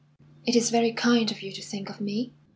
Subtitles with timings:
[0.47, 2.33] "It is very kind of you to think of me."